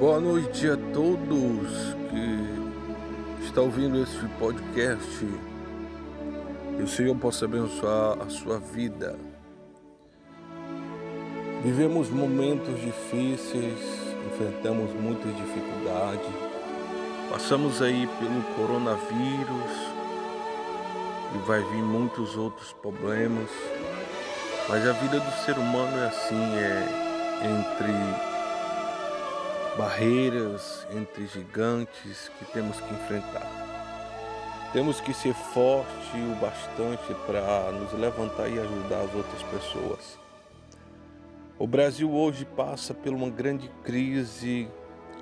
Boa 0.00 0.18
noite 0.18 0.66
a 0.66 0.78
todos 0.94 1.94
que 2.08 3.44
estão 3.44 3.64
ouvindo 3.64 4.02
este 4.02 4.26
podcast. 4.38 5.26
Que 6.74 6.82
o 6.82 6.88
Senhor 6.88 7.14
possa 7.16 7.44
abençoar 7.44 8.16
a 8.18 8.30
sua 8.30 8.58
vida. 8.58 9.14
Vivemos 11.62 12.08
momentos 12.08 12.80
difíceis, 12.80 13.78
enfrentamos 14.32 14.90
muitas 14.94 15.36
dificuldades, 15.36 16.32
passamos 17.30 17.82
aí 17.82 18.08
pelo 18.18 18.42
coronavírus 18.56 19.72
e 21.34 21.38
vai 21.46 21.62
vir 21.62 21.82
muitos 21.82 22.38
outros 22.38 22.72
problemas, 22.72 23.50
mas 24.66 24.88
a 24.88 24.92
vida 24.92 25.20
do 25.20 25.44
ser 25.44 25.58
humano 25.58 25.94
é 25.98 26.06
assim, 26.06 26.54
é 26.54 27.10
entre 27.44 28.29
barreiras, 29.76 30.86
entre 30.92 31.26
gigantes 31.26 32.30
que 32.38 32.44
temos 32.52 32.80
que 32.80 32.92
enfrentar. 32.94 33.48
Temos 34.72 35.00
que 35.00 35.12
ser 35.12 35.34
forte 35.34 36.16
o 36.16 36.34
bastante 36.40 37.14
para 37.26 37.72
nos 37.72 37.92
levantar 37.92 38.48
e 38.48 38.58
ajudar 38.58 39.00
as 39.00 39.14
outras 39.14 39.42
pessoas. 39.44 40.18
O 41.58 41.66
Brasil 41.66 42.10
hoje 42.10 42.44
passa 42.44 42.94
por 42.94 43.12
uma 43.12 43.28
grande 43.28 43.68
crise, 43.84 44.68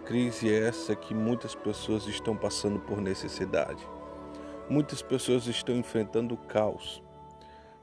crise 0.04 0.52
essa 0.52 0.94
que 0.94 1.14
muitas 1.14 1.54
pessoas 1.54 2.06
estão 2.06 2.36
passando 2.36 2.78
por 2.78 3.00
necessidade. 3.00 3.84
Muitas 4.68 5.00
pessoas 5.00 5.46
estão 5.46 5.74
enfrentando 5.74 6.34
o 6.34 6.38
caos, 6.38 7.02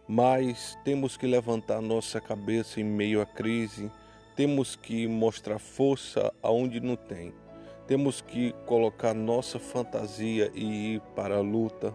mas 0.08 0.78
temos 0.84 1.18
que 1.18 1.26
levantar 1.26 1.82
nossa 1.82 2.22
cabeça 2.22 2.80
em 2.80 2.84
meio 2.84 3.22
à 3.22 3.26
crise 3.26 3.92
temos 4.36 4.76
que 4.76 5.08
mostrar 5.08 5.60
força 5.60 6.34
aonde 6.44 6.80
não 6.82 6.96
tem. 6.96 7.34
Temos 7.88 8.20
que 8.20 8.54
colocar 8.66 9.14
nossa 9.14 9.60
fantasia 9.60 10.52
e 10.54 10.96
ir 10.96 11.02
para 11.16 11.38
a 11.38 11.42
luta. 11.42 11.94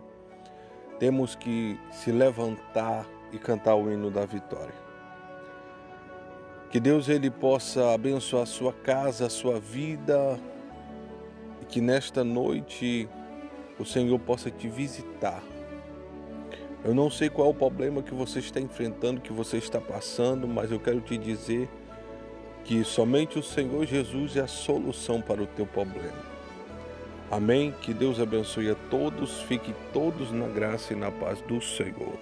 Temos 0.99 1.35
que 1.35 1.79
se 1.91 2.11
levantar 2.11 3.07
e 3.33 3.39
cantar 3.39 3.75
o 3.75 3.93
hino 3.93 4.11
da 4.11 4.25
vitória. 4.25 4.75
Que 6.71 6.81
Deus 6.81 7.09
ele 7.09 7.31
possa 7.31 7.93
abençoar 7.93 8.45
a 8.45 8.47
sua 8.47 8.73
casa, 8.73 9.27
a 9.27 9.31
sua 9.31 9.59
vida 9.59 10.39
e 11.61 11.65
que 11.65 11.81
nesta 11.81 12.23
noite 12.23 13.09
o 13.79 13.85
Senhor 13.85 14.19
possa 14.19 14.51
te 14.51 14.69
visitar. 14.69 15.43
Eu 16.83 16.95
não 16.95 17.11
sei 17.11 17.29
qual 17.29 17.49
é 17.49 17.51
o 17.51 17.55
problema 17.55 18.03
que 18.03 18.15
você 18.15 18.39
está 18.39 18.61
enfrentando, 18.61 19.21
que 19.21 19.33
você 19.33 19.59
está 19.59 19.81
passando, 19.81 20.49
mas 20.49 20.71
eu 20.71 20.81
quero 20.81 21.01
te 21.01 21.19
dizer 21.19 21.69
que 22.71 22.85
somente 22.85 23.37
o 23.37 23.43
Senhor 23.43 23.85
Jesus 23.85 24.37
é 24.37 24.43
a 24.43 24.47
solução 24.47 25.21
para 25.21 25.43
o 25.43 25.47
teu 25.49 25.67
problema. 25.67 26.23
Amém? 27.29 27.75
Que 27.83 27.93
Deus 27.93 28.21
abençoe 28.21 28.71
a 28.71 28.77
todos, 28.89 29.43
fiquem 29.43 29.75
todos 29.93 30.31
na 30.31 30.47
graça 30.47 30.93
e 30.93 30.97
na 30.97 31.11
paz 31.11 31.41
do 31.41 31.61
Senhor. 31.61 32.17